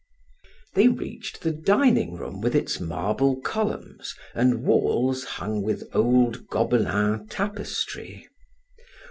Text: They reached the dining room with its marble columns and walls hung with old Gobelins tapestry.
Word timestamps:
They 0.73 0.87
reached 0.87 1.41
the 1.41 1.51
dining 1.51 2.15
room 2.15 2.41
with 2.41 2.55
its 2.55 2.79
marble 2.79 3.35
columns 3.39 4.15
and 4.33 4.63
walls 4.63 5.23
hung 5.23 5.61
with 5.61 5.87
old 5.93 6.47
Gobelins 6.47 7.29
tapestry. 7.29 8.27